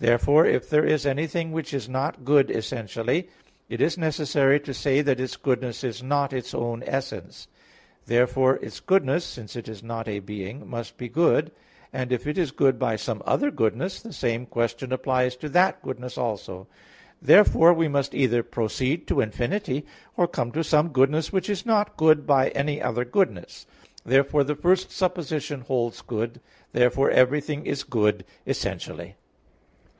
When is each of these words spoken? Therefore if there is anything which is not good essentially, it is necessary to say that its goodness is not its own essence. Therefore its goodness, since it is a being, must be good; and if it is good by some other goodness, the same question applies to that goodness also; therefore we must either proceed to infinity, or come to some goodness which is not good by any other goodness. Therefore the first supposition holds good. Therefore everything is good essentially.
Therefore 0.00 0.44
if 0.46 0.68
there 0.68 0.84
is 0.84 1.06
anything 1.06 1.52
which 1.52 1.72
is 1.72 1.88
not 1.88 2.24
good 2.24 2.50
essentially, 2.50 3.28
it 3.68 3.80
is 3.80 3.96
necessary 3.96 4.58
to 4.58 4.74
say 4.74 5.00
that 5.00 5.20
its 5.20 5.36
goodness 5.36 5.84
is 5.84 6.02
not 6.02 6.32
its 6.32 6.52
own 6.52 6.82
essence. 6.84 7.46
Therefore 8.06 8.56
its 8.56 8.80
goodness, 8.80 9.24
since 9.24 9.54
it 9.54 9.68
is 9.68 9.80
a 9.88 10.18
being, 10.18 10.68
must 10.68 10.96
be 10.98 11.08
good; 11.08 11.52
and 11.92 12.10
if 12.10 12.26
it 12.26 12.36
is 12.36 12.50
good 12.50 12.80
by 12.80 12.96
some 12.96 13.22
other 13.24 13.52
goodness, 13.52 14.02
the 14.02 14.12
same 14.12 14.44
question 14.44 14.92
applies 14.92 15.36
to 15.36 15.48
that 15.50 15.80
goodness 15.84 16.18
also; 16.18 16.66
therefore 17.20 17.72
we 17.72 17.86
must 17.86 18.12
either 18.12 18.42
proceed 18.42 19.06
to 19.06 19.20
infinity, 19.20 19.86
or 20.16 20.26
come 20.26 20.50
to 20.50 20.64
some 20.64 20.88
goodness 20.88 21.32
which 21.32 21.48
is 21.48 21.64
not 21.64 21.96
good 21.96 22.26
by 22.26 22.48
any 22.48 22.82
other 22.82 23.04
goodness. 23.04 23.68
Therefore 24.04 24.42
the 24.42 24.56
first 24.56 24.90
supposition 24.90 25.60
holds 25.60 26.02
good. 26.02 26.40
Therefore 26.72 27.12
everything 27.12 27.64
is 27.66 27.84
good 27.84 28.24
essentially. 28.48 29.14